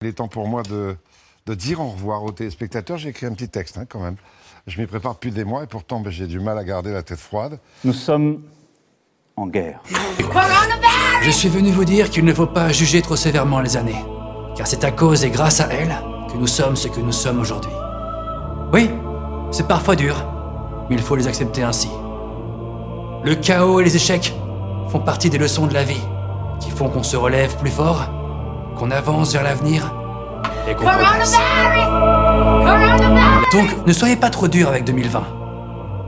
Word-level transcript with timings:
Il 0.00 0.06
est 0.06 0.12
temps 0.12 0.28
pour 0.28 0.46
moi 0.46 0.62
de, 0.62 0.96
de 1.46 1.54
dire 1.54 1.80
au 1.80 1.88
revoir 1.88 2.22
aux 2.22 2.30
téléspectateurs. 2.30 2.98
J'ai 2.98 3.08
écrit 3.08 3.26
un 3.26 3.32
petit 3.32 3.48
texte 3.48 3.78
hein, 3.78 3.84
quand 3.88 3.98
même. 3.98 4.14
Je 4.68 4.80
m'y 4.80 4.86
prépare 4.86 5.14
depuis 5.14 5.32
des 5.32 5.42
mois 5.42 5.64
et 5.64 5.66
pourtant 5.66 5.98
ben, 5.98 6.10
j'ai 6.10 6.28
du 6.28 6.38
mal 6.38 6.56
à 6.56 6.62
garder 6.62 6.92
la 6.92 7.02
tête 7.02 7.18
froide. 7.18 7.58
Nous 7.82 7.92
sommes 7.92 8.44
en 9.34 9.48
guerre. 9.48 9.80
Je 11.22 11.30
suis 11.30 11.48
venu 11.48 11.72
vous 11.72 11.84
dire 11.84 12.10
qu'il 12.10 12.24
ne 12.24 12.32
faut 12.32 12.46
pas 12.46 12.70
juger 12.70 13.02
trop 13.02 13.16
sévèrement 13.16 13.58
les 13.58 13.76
années, 13.76 14.04
car 14.56 14.68
c'est 14.68 14.84
à 14.84 14.92
cause 14.92 15.24
et 15.24 15.30
grâce 15.30 15.60
à 15.60 15.66
elles 15.72 15.96
que 16.32 16.38
nous 16.38 16.46
sommes 16.46 16.76
ce 16.76 16.86
que 16.86 17.00
nous 17.00 17.10
sommes 17.10 17.40
aujourd'hui. 17.40 17.72
Oui, 18.72 18.90
c'est 19.50 19.66
parfois 19.66 19.96
dur, 19.96 20.24
mais 20.88 20.94
il 20.94 21.02
faut 21.02 21.16
les 21.16 21.26
accepter 21.26 21.64
ainsi. 21.64 21.88
Le 23.24 23.34
chaos 23.34 23.80
et 23.80 23.84
les 23.84 23.96
échecs 23.96 24.32
font 24.90 25.00
partie 25.00 25.28
des 25.28 25.38
leçons 25.38 25.66
de 25.66 25.74
la 25.74 25.82
vie, 25.82 26.06
qui 26.60 26.70
font 26.70 26.88
qu'on 26.88 27.02
se 27.02 27.16
relève 27.16 27.56
plus 27.56 27.70
fort, 27.70 28.08
qu'on 28.78 28.90
avance 28.90 29.32
vers 29.32 29.42
l'avenir 29.42 29.92
et 30.68 30.74
qu'on 30.74 30.84
progresse. 30.84 31.36
Donc, 33.52 33.86
ne 33.86 33.92
soyez 33.92 34.16
pas 34.16 34.30
trop 34.30 34.46
dur 34.46 34.68
avec 34.68 34.84
2020, 34.84 35.22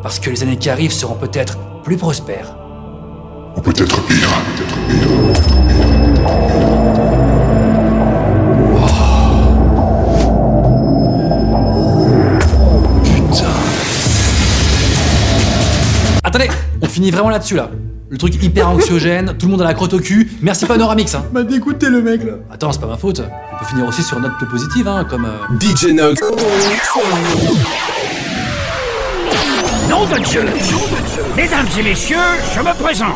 parce 0.03 0.19
que 0.19 0.31
les 0.31 0.43
années 0.43 0.57
qui 0.57 0.71
arrivent 0.71 0.93
seront 0.93 1.17
peut-être 1.17 1.59
plus 1.83 1.97
prospères. 1.97 2.55
Ou 3.57 3.61
peut-être 3.61 4.01
pire, 4.07 4.29
peut-être 4.57 4.77
Attendez, 16.23 16.49
on 16.81 16.87
finit 16.87 17.11
vraiment 17.11 17.31
là-dessus 17.31 17.57
là. 17.57 17.71
Le 18.11 18.19
truc 18.19 18.43
hyper 18.43 18.69
anxiogène, 18.69 19.35
tout 19.39 19.47
le 19.47 19.53
monde 19.53 19.63
a 19.63 19.65
la 19.65 19.73
crotte 19.75 19.95
au 19.95 20.01
cul. 20.01 20.33
Merci 20.43 20.67
Panoramix. 20.67 21.15
Hein. 21.15 21.25
M'a 21.33 21.45
dégoûté 21.45 21.89
le 21.89 22.03
mec 22.03 22.25
là. 22.25 22.33
Attends, 22.53 22.73
c'est 22.73 22.81
pas 22.81 22.89
ma 22.89 22.97
faute. 22.97 23.21
On 23.21 23.59
peut 23.59 23.65
finir 23.67 23.87
aussi 23.87 24.03
sur 24.03 24.17
une 24.17 24.25
note 24.25 24.37
plus 24.37 24.49
positive, 24.49 24.89
hein, 24.89 25.07
comme. 25.09 25.27
euh, 25.27 25.59
DJ 25.61 25.93
Nox. 25.93 26.21
Nom 29.89 30.05
de 30.07 30.19
Dieu 30.25 30.45
Mesdames 31.37 31.67
et 31.79 31.83
messieurs, 31.85 32.17
je 32.57 32.61
me 32.61 32.75
présente. 32.83 33.11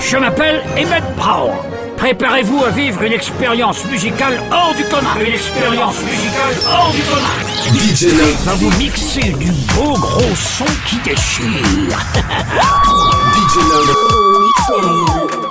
Je 0.00 0.16
m'appelle 0.18 0.62
Emmett 0.76 1.04
Brown. 1.16 1.52
Préparez-vous 1.96 2.62
à 2.62 2.70
vivre 2.70 3.02
une 3.02 3.12
expérience 3.12 3.86
musicale 3.86 4.38
hors 4.52 4.74
du 4.76 4.84
commun. 4.84 5.16
Une 5.18 5.32
expérience 5.32 5.96
musicale 6.02 6.54
hors 6.70 6.92
du 6.92 7.00
commun. 7.00 7.80
DJ 7.90 8.04
Nox. 8.12 8.44
Va 8.44 8.54
vous 8.56 8.70
mixer 8.78 9.32
du 9.32 9.50
beau 9.74 9.94
gros 9.94 10.34
son 10.36 10.66
qui 10.86 10.96
déchire. 10.98 11.98
DJ 13.34 13.56
Nox. 13.56 14.25
I 14.58 15.45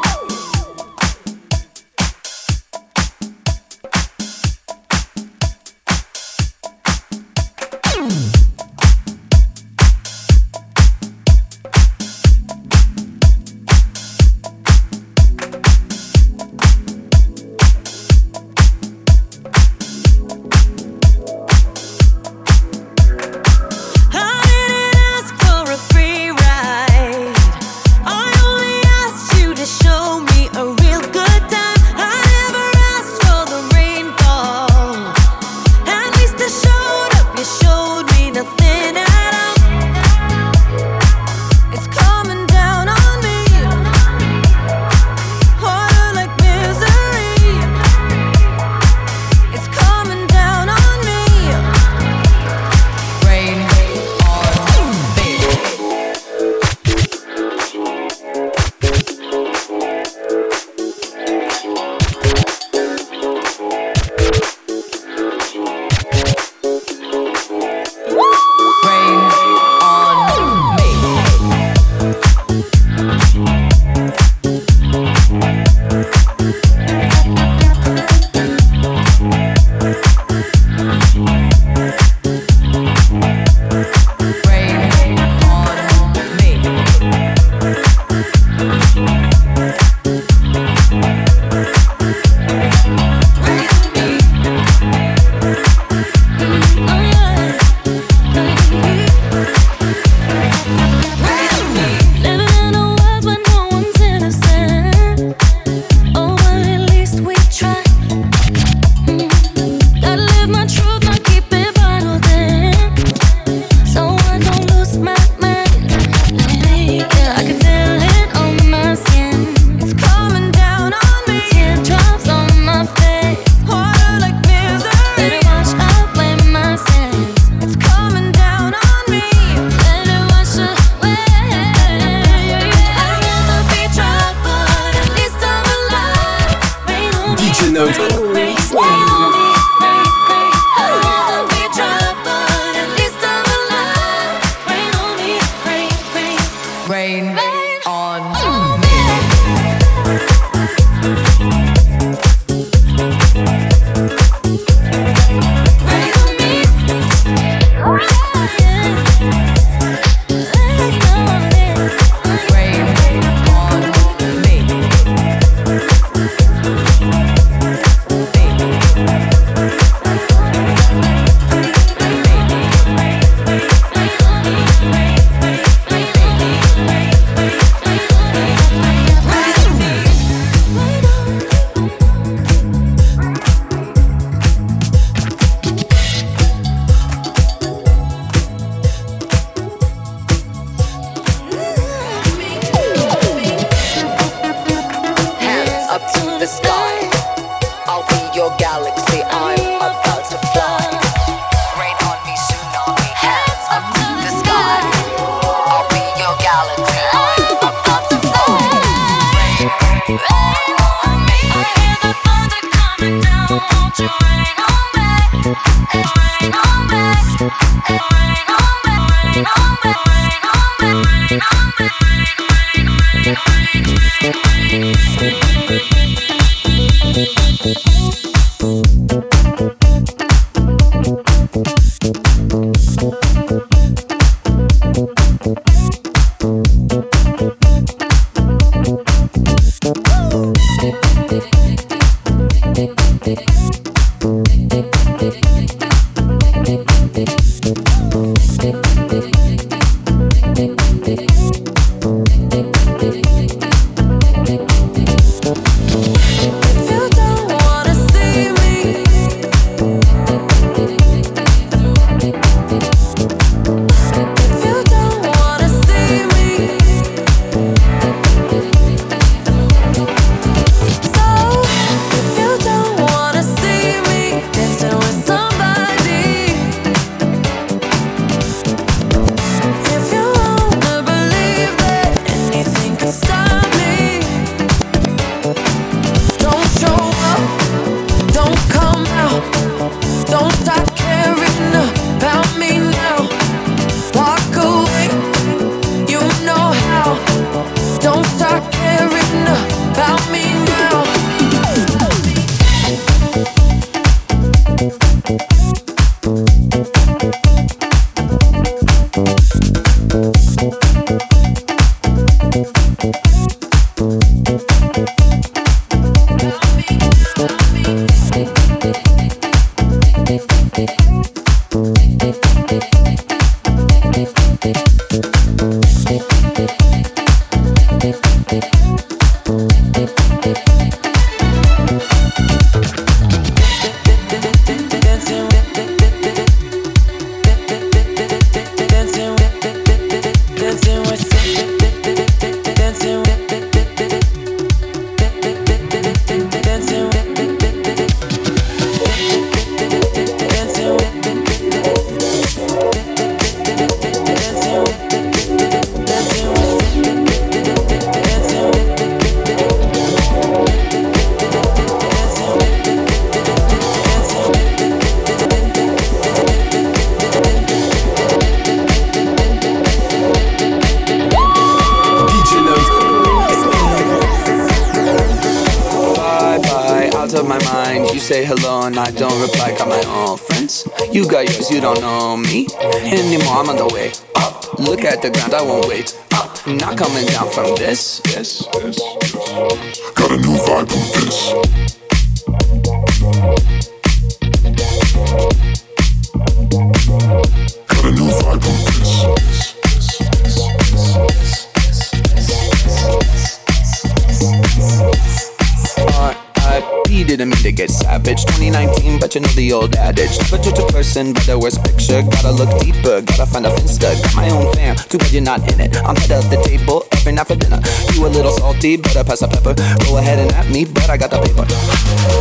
R.I.P. 407.15 407.23
didn't 407.23 407.49
mean 407.49 407.63
to 407.63 407.71
get 407.71 407.89
savage. 407.89 408.43
2019, 408.43 409.19
but 409.19 409.35
you 409.35 409.41
know 409.41 409.47
the 409.55 409.71
old 409.71 409.95
adage. 409.95 410.35
Never 410.39 410.59
judge 410.59 410.79
a 410.79 410.85
person 410.91 411.31
by 411.31 411.39
the 411.47 411.57
worst 411.57 411.79
picture. 411.79 412.21
Gotta 412.21 412.51
look 412.51 412.67
deeper, 412.83 413.21
gotta 413.23 413.45
find 413.45 413.65
a 413.65 413.71
finster. 413.71 414.11
Got 414.11 414.35
my 414.35 414.49
own 414.51 414.67
fam, 414.75 414.95
too 415.07 415.17
bad 415.17 415.31
you're 415.31 415.41
not 415.41 415.63
in 415.71 415.79
it. 415.79 415.95
I'm 416.03 416.15
head 416.19 416.35
of 416.35 416.49
the 416.51 416.59
table 416.67 417.07
every 417.15 417.31
night 417.31 417.47
for 417.47 417.55
dinner. 417.55 417.79
You 418.11 418.27
a 418.27 418.29
little 418.29 418.51
salty, 418.51 418.97
better 418.97 419.23
pass 419.23 419.41
a 419.43 419.47
pepper. 419.47 419.73
Go 420.03 420.17
ahead 420.19 420.39
and 420.39 420.51
at 420.59 420.67
me, 420.67 420.83
but 420.83 421.09
I 421.09 421.15
got 421.15 421.31
the 421.31 421.39
paper. 421.39 421.63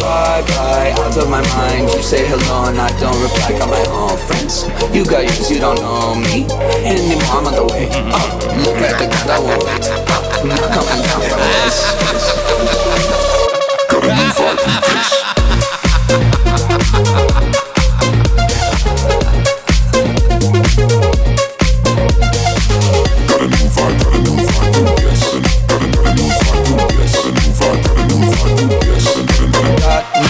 Bye 0.03 0.43
bye, 0.43 0.91
out 0.99 1.15
of 1.23 1.31
my 1.31 1.43
mind. 1.55 1.95
You 1.95 2.03
say 2.03 2.27
hello 2.27 2.67
and 2.67 2.79
I 2.79 2.91
don't 2.99 3.15
reply. 3.23 3.55
Got 3.55 3.71
my 3.71 3.85
own 3.95 4.19
friends. 4.27 4.67
You 4.91 5.07
got 5.07 5.23
yours, 5.23 5.51
you 5.55 5.63
don't 5.63 5.79
know 5.79 6.19
me 6.19 6.51
anymore. 6.83 7.23
I'm 7.31 7.47
on 7.47 7.55
the 7.55 7.63
way 7.71 7.87
up. 8.11 8.27
Look 8.67 8.83
at 8.83 8.99
the 8.99 9.07
ground, 9.23 9.47
won't 9.47 9.63
wait 9.71 9.87
up. 9.87 10.03
Uh, 10.11 10.51
not 10.51 10.67
coming 10.75 10.99
down 11.07 11.23
from 11.31 11.39
this. 11.63 13.34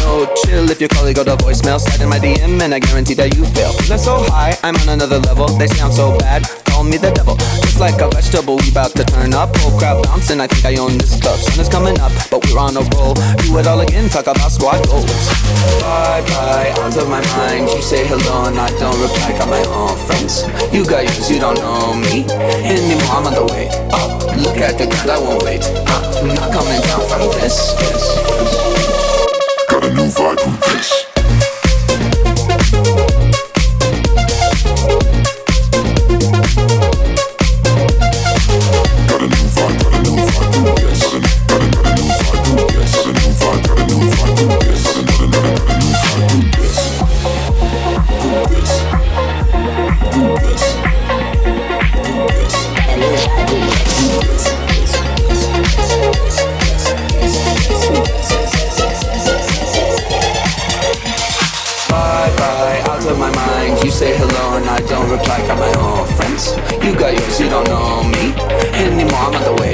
No 0.01 0.27
chill 0.45 0.71
if 0.71 0.81
your 0.81 0.89
colleague 0.89 1.17
go 1.17 1.25
to 1.25 1.37
voicemail 1.37 1.81
slide 1.81 2.01
in 2.01 2.09
my 2.09 2.19
dm 2.19 2.61
and 2.63 2.75
i 2.75 2.79
guarantee 2.79 3.15
that 3.15 3.35
you 3.37 3.45
fail. 3.47 3.73
Feeling 3.73 3.99
so 3.99 4.23
high 4.31 4.57
i'm 4.63 4.77
on 4.77 4.89
another 4.89 5.19
level 5.19 5.47
they 5.49 5.67
sound 5.67 5.93
so 5.93 6.17
bad 6.19 6.43
call 6.85 6.91
me 6.91 6.99
the 6.99 7.11
devil. 7.11 7.37
Just 7.65 7.81
like 7.81 8.01
a 8.01 8.09
vegetable 8.09 8.57
we 8.57 8.71
about 8.71 8.93
to 8.97 9.05
turn 9.05 9.33
up. 9.33 9.57
Whole 9.59 9.79
crowd 9.79 10.05
bouncing 10.05 10.41
i 10.41 10.47
think 10.47 10.65
i 10.65 10.77
own 10.81 10.99
this 10.99 11.21
club 11.21 11.39
sun 11.39 11.61
is 11.61 11.69
coming 11.69 11.99
up 12.01 12.13
but 12.31 12.45
we're 12.45 12.59
on 12.59 12.77
a 12.77 12.85
roll. 12.95 13.15
Do 13.41 13.59
it 13.59 13.67
all 13.67 13.81
again 13.81 14.09
talk 14.09 14.27
about 14.27 14.51
squad 14.51 14.85
goals. 14.87 15.07
Bye 15.81 16.23
bye 16.29 16.75
out 16.79 16.97
of 16.97 17.09
my 17.09 17.23
mind. 17.37 17.69
You 17.71 17.81
say 17.81 18.07
hello 18.07 18.47
and 18.49 18.59
i 18.59 18.69
don't 18.79 19.01
reply. 19.01 19.33
Got 19.39 19.49
my 19.49 19.65
own 19.73 19.97
friends. 20.07 20.45
You 20.73 20.85
got 20.85 21.05
yours 21.05 21.31
you 21.31 21.41
don't 21.41 21.59
know 21.59 21.95
me 21.95 22.25
anymore. 22.69 23.17
I'm 23.17 23.27
on 23.27 23.35
the 23.35 23.45
way 23.53 23.67
look 24.35 24.59
at 24.59 24.77
the 24.77 24.87
ground 24.87 25.11
i 25.11 25.19
won't 25.19 25.43
wait. 25.43 25.65
Up 25.89 26.05
not 26.37 26.53
coming 26.53 26.81
down 26.85 27.03
from 27.09 27.23
this. 27.41 27.73
Got 29.71 29.85
a 29.85 29.91
new 29.95 30.09
vibe 30.13 30.41
from 30.41 30.57
this. 30.61 31.14
You 66.85 66.95
got 66.95 67.15
yours, 67.15 67.41
you 67.41 67.49
don't 67.49 67.67
know 67.67 68.05
me 68.05 68.35
anymore. 68.75 69.15
I'm 69.15 69.35
on 69.37 69.43
the 69.43 69.63
way. 69.63 69.74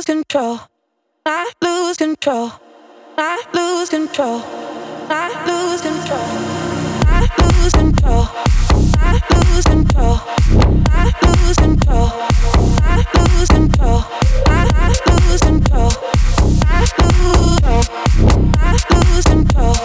lose 0.00 0.06
control. 0.06 0.60
I 1.26 1.52
lose 1.62 1.98
control. 1.98 2.52
I 3.18 3.44
lose 3.52 3.90
control. 3.90 4.40
I 5.10 5.28
lose 5.46 5.82
control. 5.82 6.20
I 7.06 7.28
lose 7.38 7.72
control. 7.72 8.28
I 8.96 9.20
lose 9.30 9.64
control. 9.64 10.16
I 10.88 11.12
lose 11.26 11.56
control. 11.56 12.08
I 12.82 13.04
lose 13.14 13.48
control. 13.48 14.04
I 14.46 14.64
lose 15.04 15.40
control. 15.42 15.90
I 16.64 16.80
lose 16.96 17.60
control. 17.60 17.84
I 18.56 18.72
lose 18.94 19.24
control. 19.24 19.76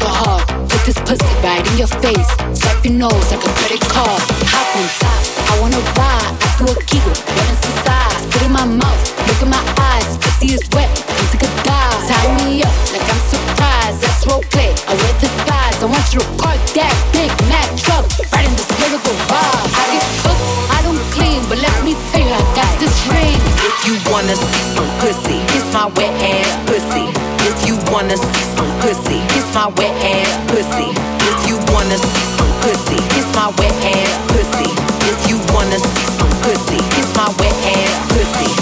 so 0.00 0.08
hard. 0.08 0.40
Put 0.72 0.82
this 0.88 0.96
pussy 1.04 1.28
right 1.44 1.60
in 1.60 1.76
your 1.76 1.92
face. 2.00 2.30
Swipe 2.56 2.80
your 2.84 2.96
nose 2.96 3.26
like 3.28 3.44
a 3.44 3.52
credit 3.60 3.84
card. 3.92 4.20
Hop 4.48 4.68
on 4.72 4.86
top, 4.96 5.20
I 5.52 5.54
wanna 5.60 5.80
ride. 6.00 6.32
I 6.40 6.48
do 6.56 6.64
a 6.72 6.76
giggle, 6.88 7.12
balance 7.28 7.62
the 7.68 7.72
size. 7.84 8.22
Put 8.32 8.40
in 8.48 8.52
my 8.52 8.64
mouth, 8.64 9.02
look 9.28 9.40
in 9.44 9.50
my 9.52 9.60
eyes. 9.92 10.16
Pussy 10.24 10.56
is 10.56 10.64
wet, 10.72 10.88
come 11.04 11.28
take 11.28 11.44
a 11.44 11.50
dive. 11.68 12.00
Tie 12.08 12.32
me 12.40 12.64
up 12.64 12.72
like 12.96 13.04
I'm 13.04 13.22
surprised. 13.28 14.00
That's 14.00 14.24
role 14.24 14.44
play. 14.48 14.72
I 14.88 14.96
wear 14.96 15.12
the 15.20 15.28
disguise. 15.28 15.76
I 15.84 15.86
want 15.92 16.06
you 16.16 16.20
to 16.24 16.30
park 16.40 16.60
that 16.80 16.94
big 17.12 17.30
Mack 17.52 17.68
truck 17.76 18.08
right 18.32 18.48
in 18.48 18.54
this 18.56 18.70
lyrical 18.80 19.16
bar. 19.28 19.52
I 19.76 19.84
get 19.92 20.06
cooked, 20.24 20.44
I 20.72 20.78
don't 20.80 21.02
clean, 21.12 21.44
but 21.52 21.60
let 21.60 21.76
me 21.84 21.92
tell 22.08 22.24
you, 22.24 22.32
I 22.32 22.42
got 22.56 22.72
this 22.80 22.96
ring. 23.12 23.36
If 23.68 23.76
you 23.84 23.94
wanna 24.08 24.32
see 24.32 24.64
some 24.72 24.90
pussy, 25.04 25.44
it's 25.52 25.68
my 25.76 25.92
wet 25.92 26.14
ass 26.24 26.56
pussy 26.64 27.29
wanna 27.92 28.16
see 28.16 28.44
some 28.56 28.70
pussy, 28.80 29.18
kiss 29.28 29.46
my 29.54 29.66
wet 29.76 29.94
ass 30.02 30.36
pussy. 30.50 30.88
If 31.26 31.48
you 31.48 31.56
wanna 31.72 31.98
see 31.98 32.26
some 32.38 32.52
pussy, 32.62 32.96
kiss 33.10 33.26
my 33.34 33.48
wet 33.58 33.74
ass 33.84 34.14
pussy. 34.30 34.70
If 35.10 35.28
you 35.28 35.36
wanna 35.52 35.78
see 35.78 36.06
some 36.18 36.30
pussy, 36.42 36.78
kiss 36.94 37.14
my 37.16 37.28
wet 37.38 37.54
ass 37.66 37.96
pussy. 38.12 38.59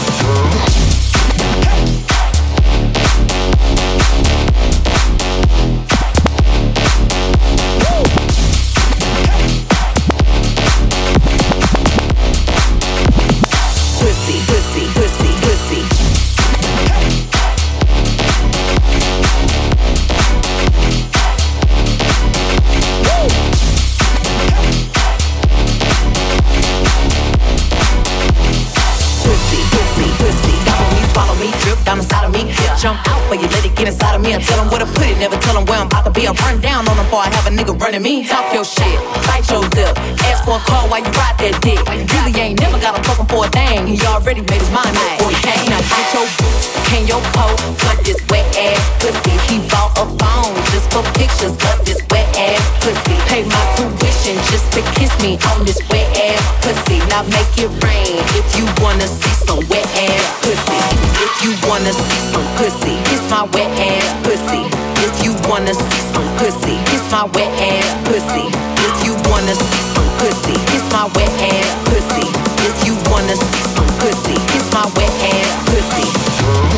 Damn, 34.28 34.44
tell 34.44 34.60
them 34.60 34.68
where 34.68 34.84
to 34.84 34.90
put 34.92 35.08
it, 35.08 35.16
never 35.16 35.40
tell 35.40 35.56
them 35.56 35.64
where 35.64 35.80
I'm 35.80 35.88
about 35.88 36.04
to 36.04 36.12
be. 36.12 36.28
I 36.28 36.36
run 36.44 36.60
down 36.60 36.84
on 36.84 37.00
them 37.00 37.08
before 37.08 37.24
I 37.24 37.32
have 37.32 37.48
a 37.48 37.52
nigga 37.56 37.72
running 37.80 38.04
me. 38.04 38.28
Talk 38.28 38.52
your 38.52 38.60
shit, 38.60 39.00
bite 39.24 39.48
your 39.48 39.64
lip, 39.72 39.96
ask 40.28 40.44
for 40.44 40.60
a 40.60 40.62
call 40.68 40.84
while 40.92 41.00
you 41.00 41.08
ride 41.16 41.40
that 41.40 41.56
dick. 41.64 41.80
Really 41.88 42.36
ain't 42.36 42.60
never 42.60 42.76
got 42.76 42.92
a 42.92 43.00
fucking 43.08 43.24
for 43.24 43.48
a 43.48 43.48
thing. 43.48 43.88
He 43.88 43.96
already 44.04 44.44
made 44.44 44.60
his 44.60 44.68
mind 44.68 44.92
up 44.92 45.16
for 45.16 45.32
a 45.32 45.38
thing. 45.40 45.72
Now 45.72 45.80
get 45.80 46.12
your 46.12 46.28
boots, 46.44 46.68
can 46.92 47.08
your 47.08 47.24
pole, 47.32 47.56
cut 47.80 48.04
this 48.04 48.20
wet 48.28 48.44
ass 48.52 48.84
pussy. 49.00 49.32
He 49.48 49.64
bought 49.72 49.96
a 49.96 50.04
phone 50.04 50.52
just 50.76 50.92
for 50.92 51.00
pictures 51.16 51.56
of 51.56 51.76
this 51.88 52.04
wet 52.12 52.28
ass 52.36 52.60
pussy. 52.84 53.16
Pay 53.32 53.48
my 53.48 53.64
tuition 53.80 54.36
just 54.52 54.68
to 54.76 54.84
kiss 54.92 55.08
me 55.24 55.40
on 55.56 55.64
this 55.64 55.80
wet 55.88 56.04
ass 56.20 56.44
pussy. 56.60 57.00
Now 57.08 57.24
make 57.32 57.48
it 57.56 57.72
rain 57.80 58.20
if 58.36 58.44
you 58.60 58.68
wanna 58.84 59.08
see 59.08 59.32
some 59.48 59.64
wet 59.72 59.88
ass 59.88 60.28
pussy. 60.44 60.97
If 61.20 61.42
you 61.42 61.50
wanna 61.68 61.92
see 61.92 62.20
some 62.30 62.46
pussy, 62.56 62.94
kiss 63.10 63.22
my 63.30 63.42
wet 63.52 63.70
ass 63.74 64.06
pussy. 64.22 64.62
If 65.02 65.24
you 65.24 65.34
wanna 65.50 65.74
see 65.74 66.02
some 66.14 66.28
pussy, 66.38 66.78
kiss 66.86 67.02
my 67.10 67.24
wet 67.34 67.50
ass 67.58 67.90
pussy. 68.06 68.46
If 68.86 69.04
you 69.04 69.14
wanna 69.28 69.54
see 69.54 69.82
some 69.94 70.10
pussy, 70.18 70.54
kiss 70.70 70.86
my 70.92 71.10
wet 71.14 71.30
ass 71.42 71.74
pussy. 71.90 72.26
If 72.66 72.86
you 72.86 72.94
wanna 73.10 73.34
see 73.34 73.62
some 73.74 73.90
pussy, 73.98 74.36
kiss 74.52 74.66
my 74.72 74.86
wet 74.94 75.12
ass 75.34 75.50
pussy. 75.66 76.77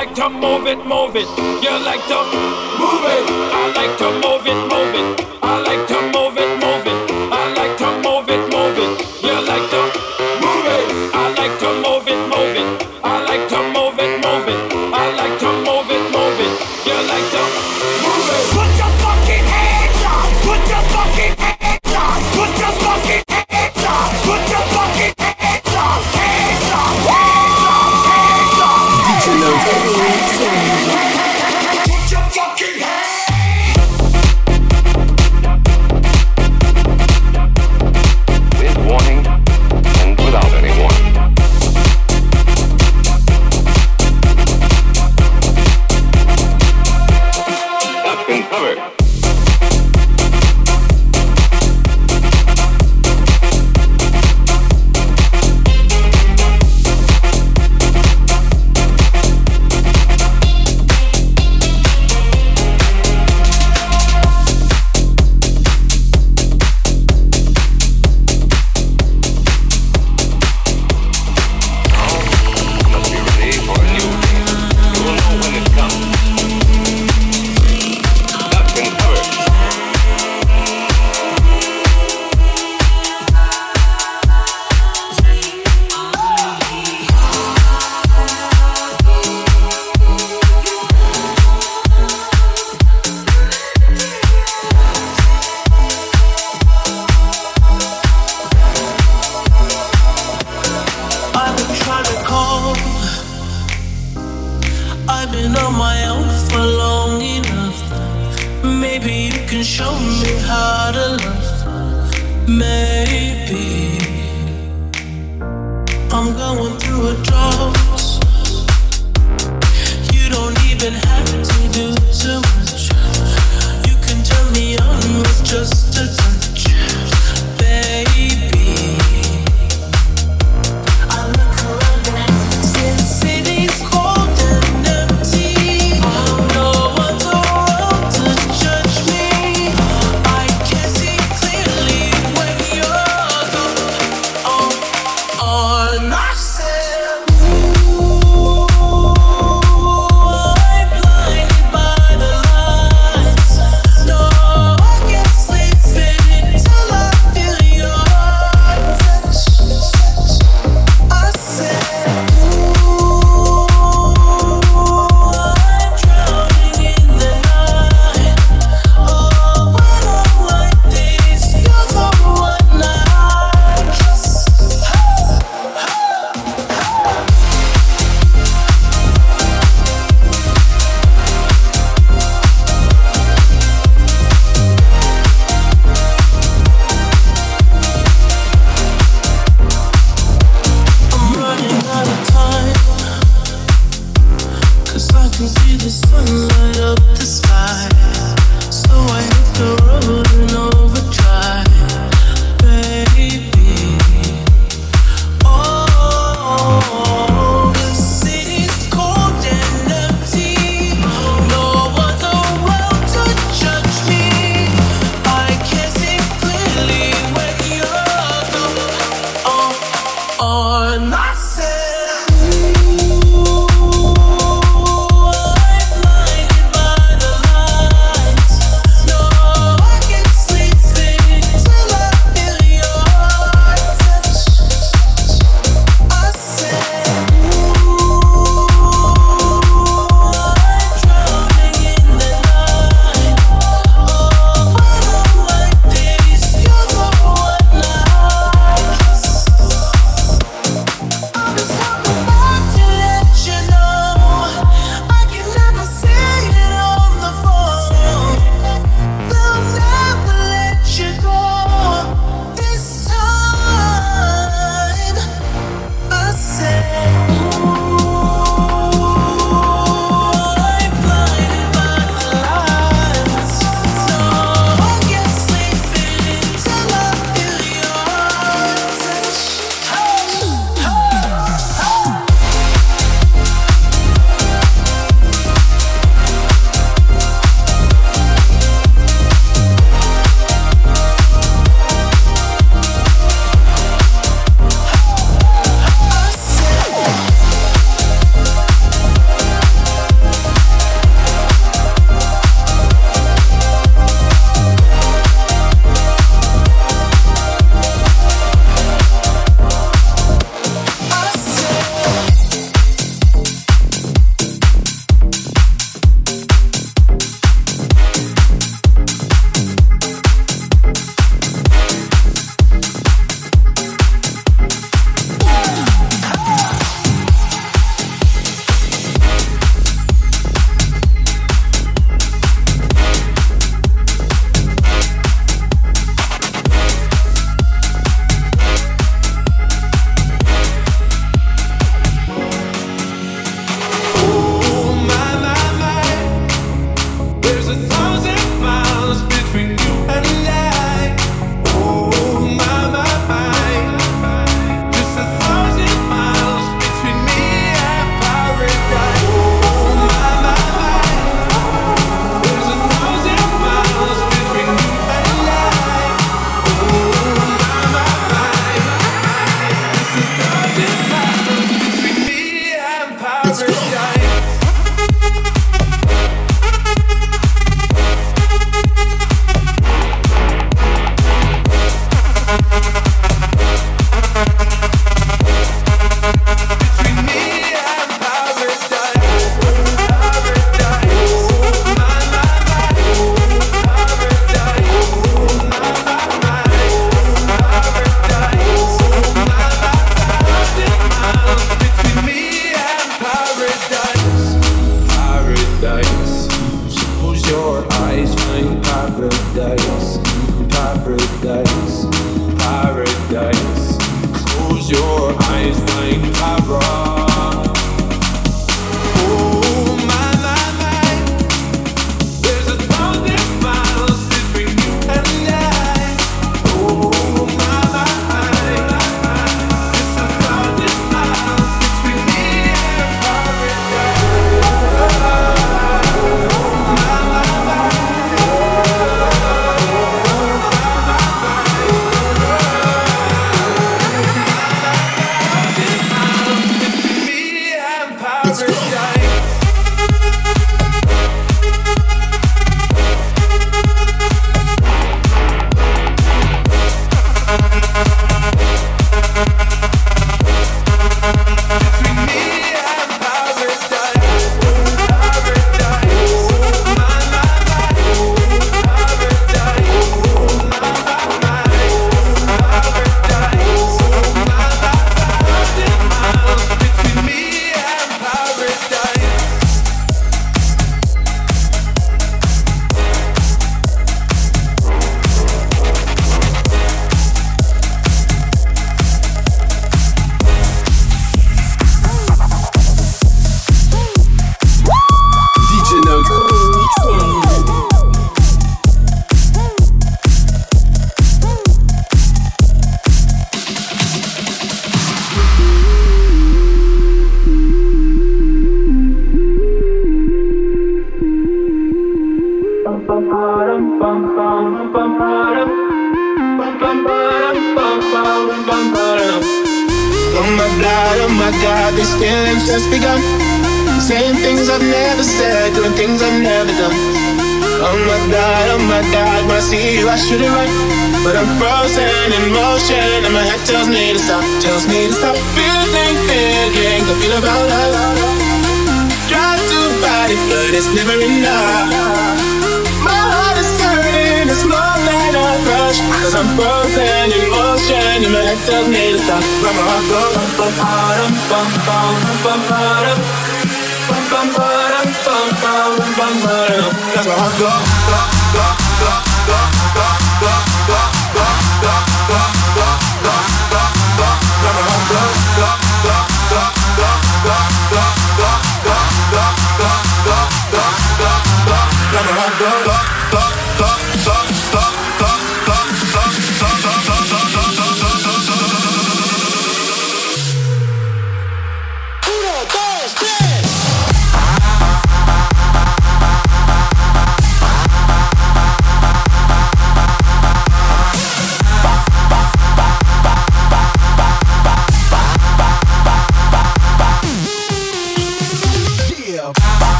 like 0.00 0.14
to 0.14 0.30
move 0.30 0.66
it, 0.66 0.78
move 0.86 1.14
it. 1.14 1.28
You 1.62 1.70
like 1.84 2.00
to 2.08 2.19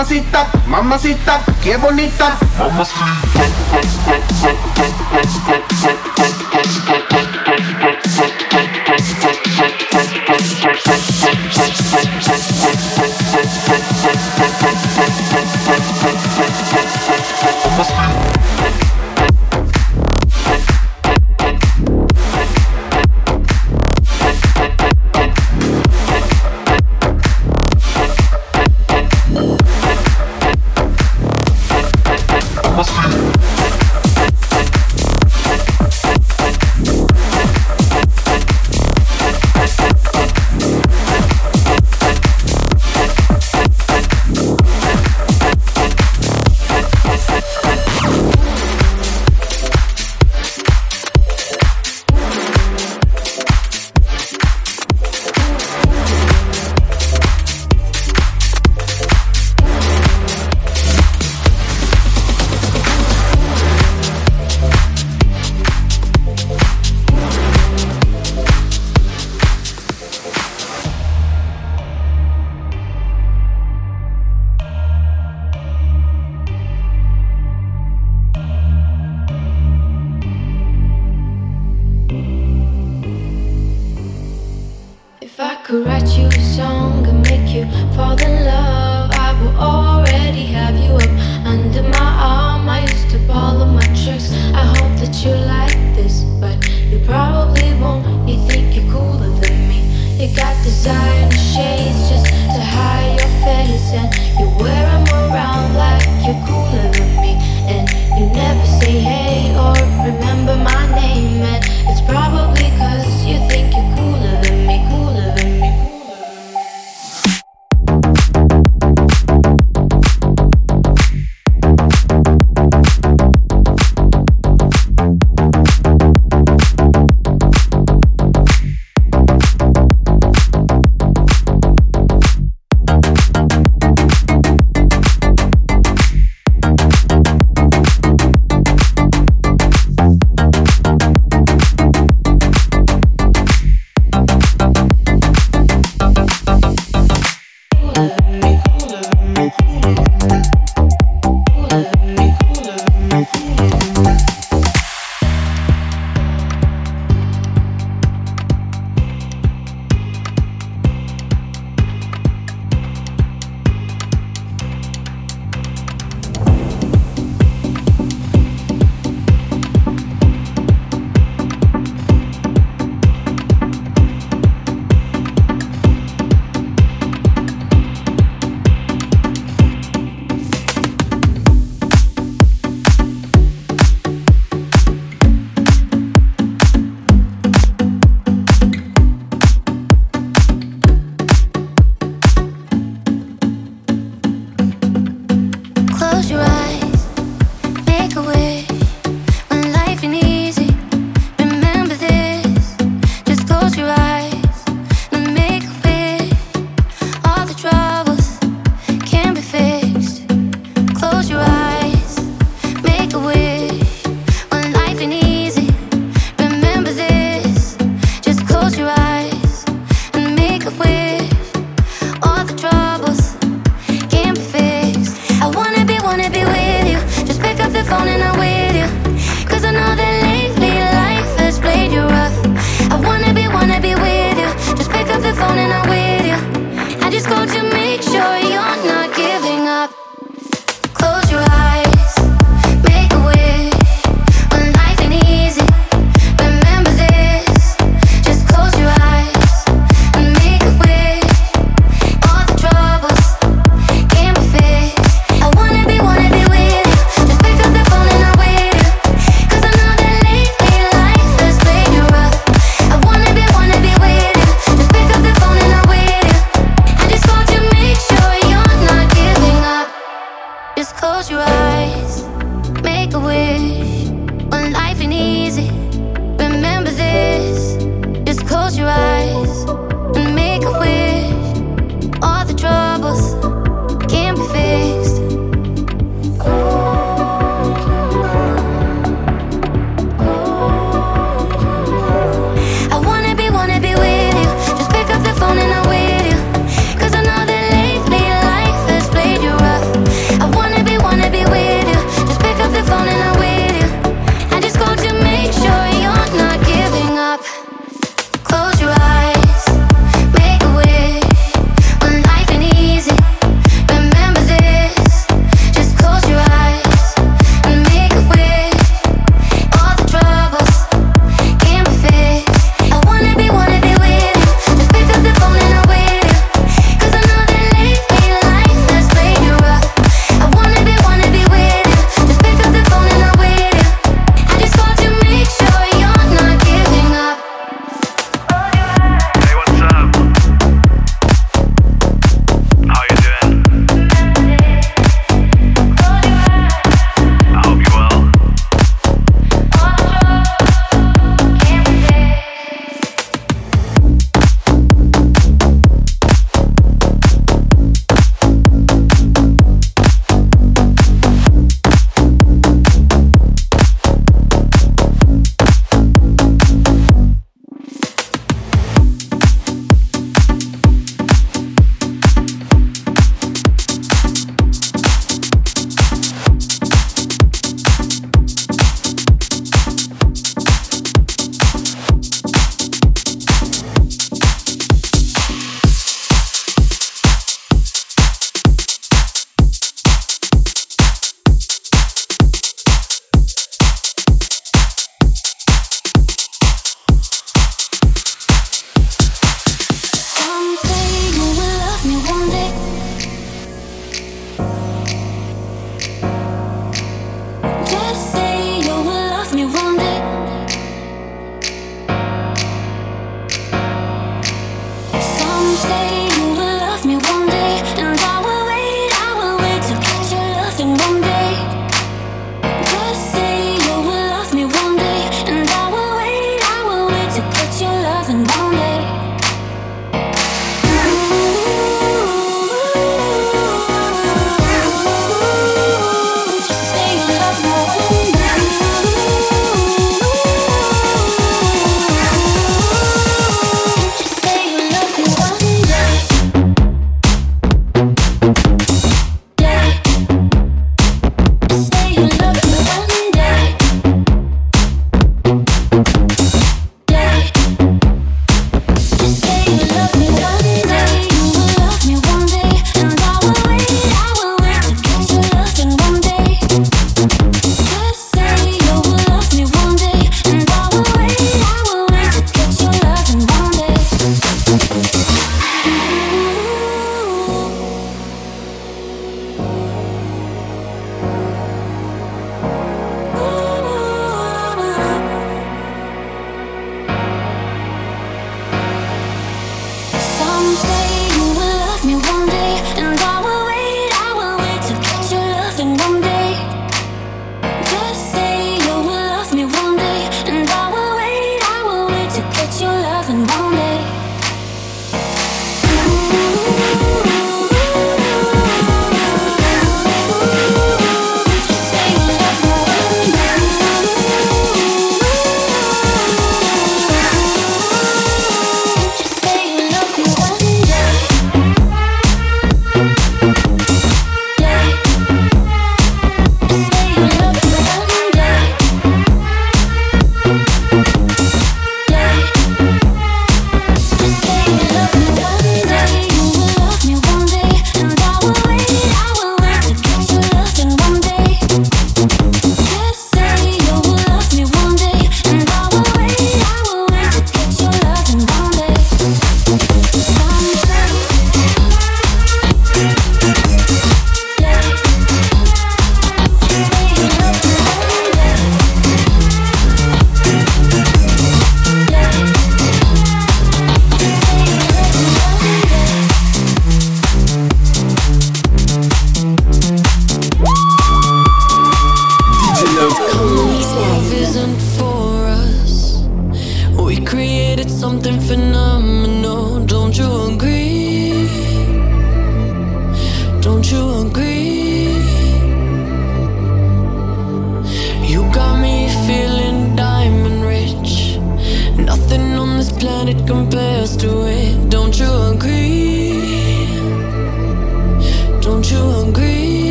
Mamacita, 0.00 0.46
mamacita, 0.66 1.42
qué 1.62 1.76
bonita. 1.76 2.38
If 13.42 13.79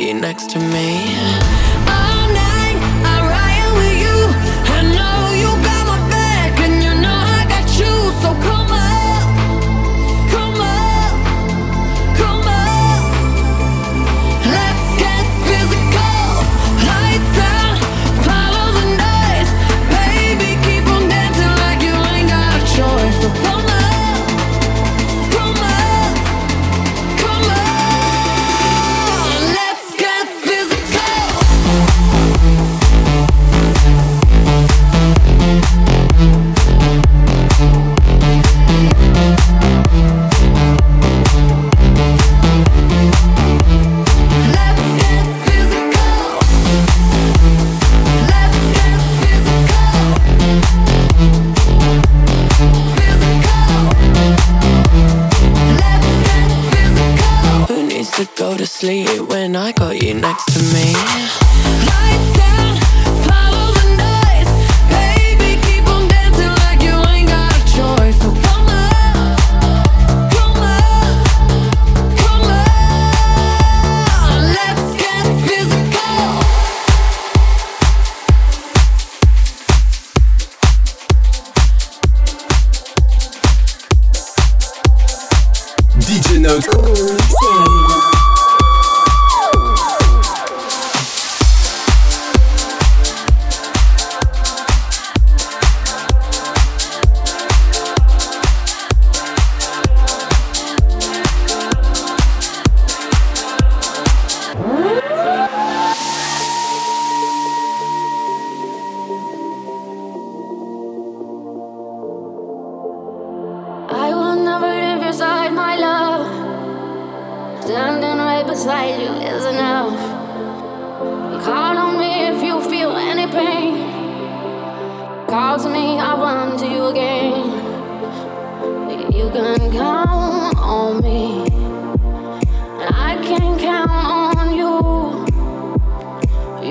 you 0.00 0.14
next 0.14 0.48
to 0.50 0.58
me. 0.58 1.69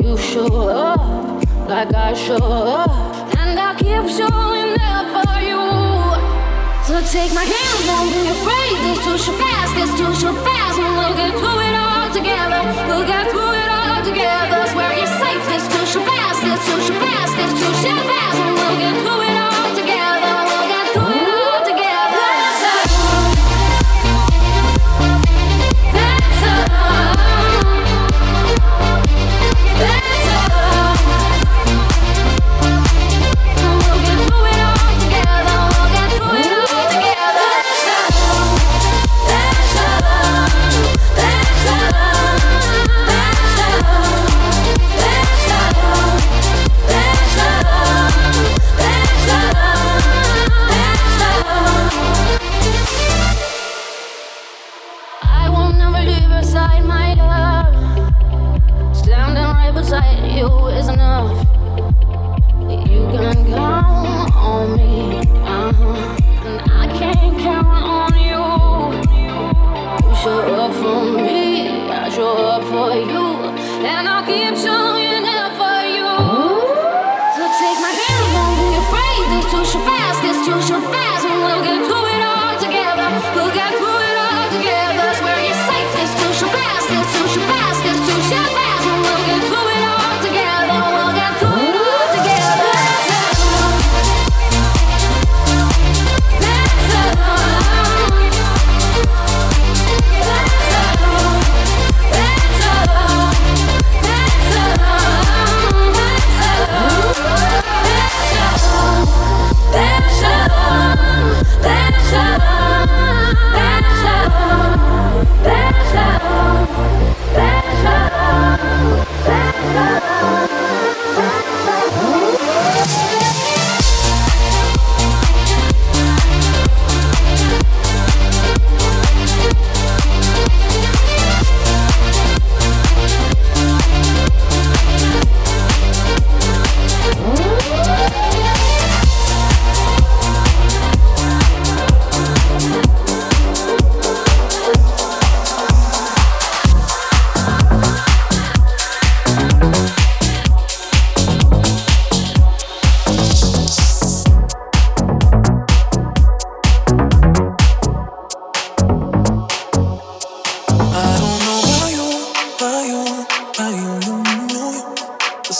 you 0.03 0.17
show 0.17 0.69
up 0.69 0.99
like 1.67 1.93
I 1.93 2.13
show 2.13 2.37
up, 2.37 2.89
and 3.37 3.59
I 3.59 3.75
keep 3.77 4.05
showing 4.09 4.73
up 4.79 5.05
for 5.13 5.37
you. 5.43 5.59
So 6.87 6.95
take 7.05 7.33
my 7.33 7.45
hand, 7.45 7.79
don't 7.85 8.09
be 8.09 8.21
afraid. 8.29 8.75
This 8.85 8.99
too 9.05 9.17
shall 9.17 9.37
pass, 9.37 9.69
this 9.77 9.91
too 9.99 10.13
shall 10.15 10.35
pass, 10.43 10.77
and 10.77 10.91
we'll 10.97 11.15
get 11.15 11.33
through 11.37 11.61
it 11.67 11.75
all 11.75 12.07
together. 12.13 12.61
We'll 12.87 13.05
get 13.05 13.29
through 13.29 13.53
it 13.53 13.69
all 13.69 14.01
together. 14.03 14.65
Swear 14.71 14.91
you're 14.97 15.15
safe. 15.19 15.43
This 15.51 15.65
too 15.67 15.85
shall 15.85 16.05
pass, 16.05 16.35
this 16.41 16.61
too 16.65 16.79
shall 16.85 16.99
pass, 16.99 17.29
this 17.35 17.53
too 17.59 17.73
shall 17.83 18.03
pass, 18.09 18.35
and 18.35 18.53
we'll 18.57 18.77
get 18.81 18.95
through 19.03 19.21
it 19.29 19.37
all. 19.37 19.68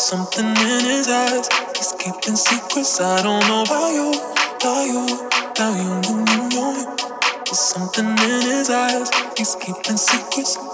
something 0.10 0.48
in 0.48 0.86
his 0.90 1.08
eyes. 1.08 1.48
He's 1.78 1.94
keeping 2.00 2.36
secrets. 2.36 3.00
I 3.00 3.22
don't 3.22 3.46
know 3.48 3.62
about 3.62 3.94
you, 3.94 4.10
about 4.58 4.86
you, 4.90 5.06
about 5.54 5.76
you, 5.78 6.02
you, 6.10 6.18
you, 6.34 6.42
you. 6.50 6.98
There's 7.46 7.60
something 7.60 8.10
in 8.10 8.42
his 8.42 8.72
eyes. 8.72 9.08
He's 9.38 9.54
keeping 9.54 9.98
secrets. 9.98 10.58
Uh. 10.58 10.66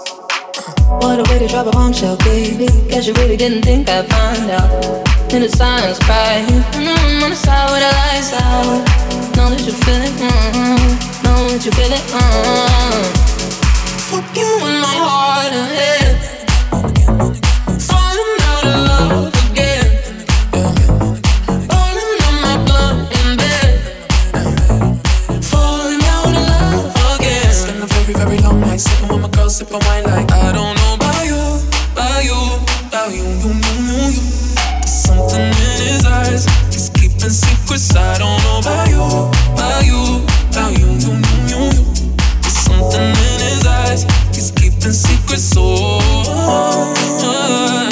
What 1.02 1.20
a 1.20 1.24
way 1.30 1.38
to 1.38 1.48
drop 1.48 1.66
a 1.66 1.70
bombshell, 1.70 2.16
baby. 2.24 2.64
Guess 2.88 3.08
you 3.08 3.12
really 3.20 3.36
didn't 3.36 3.60
think 3.60 3.90
I'd 3.90 4.08
find 4.08 4.50
out. 4.52 4.70
In 5.34 5.42
the 5.42 5.50
silence, 5.50 5.98
cry. 5.98 6.40
Mm-hmm, 6.48 6.88
I'm 6.88 7.24
on 7.24 7.30
the 7.30 7.36
side 7.36 7.68
with 7.72 7.82
the 7.84 7.92
lights 7.92 8.32
out. 8.40 8.80
Know 9.36 9.50
that 9.52 9.60
you 9.68 9.74
feel 9.84 10.00
it. 10.00 10.16
Mm-hmm. 10.16 11.24
Know 11.24 11.36
that 11.52 11.60
you 11.62 11.72
feel 11.76 11.92
it. 11.92 12.04
Mm-hmm. 12.08 13.04
Fuck 14.08 14.32
you 14.34 14.48
in 14.64 14.80
my 14.80 14.96
heart 15.04 15.52
and 15.52 15.68
head. 15.76 17.45
Girl, 29.56 29.68
sipping 29.68 29.88
wine 29.88 30.04
like 30.04 30.30
I 30.32 30.52
don't 30.52 30.76
know 30.76 30.94
about 30.94 31.24
you, 31.24 31.36
about 31.92 32.24
you, 32.24 32.38
about 32.88 33.12
you, 33.12 33.24
you, 33.24 33.52
you, 33.52 33.76
you, 33.76 33.96
you. 33.96 34.22
There's 34.80 35.02
something 35.02 35.40
in 35.40 35.52
his 35.52 36.04
eyes. 36.04 36.44
He's 36.72 36.90
keeping 36.90 37.30
secrets. 37.30 37.94
I 37.94 38.18
don't 38.18 38.42
know 38.44 38.58
about 38.60 38.88
you, 38.88 39.02
about 39.54 39.84
you, 39.84 40.24
about 40.50 40.78
you, 40.78 40.86
you, 40.86 41.12
you, 41.12 41.40
you, 41.48 41.62
you. 41.72 41.84
There's 42.42 42.58
something 42.58 43.00
in 43.00 43.40
his 43.40 43.66
eyes. 43.66 44.04
He's 44.34 44.50
keeping 44.50 44.92
secrets. 44.92 45.54
Oh. 45.56 46.94
I'ma 47.28 47.85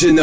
DJ 0.00 0.14